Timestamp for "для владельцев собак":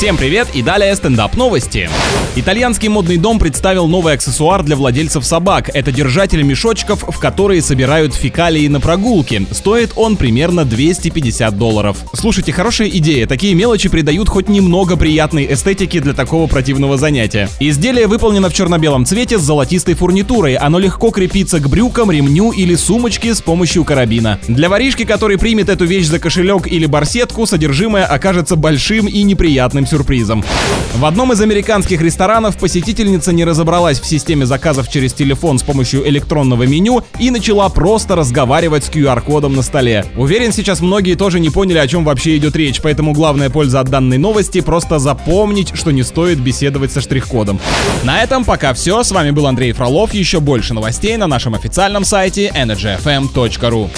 4.62-5.68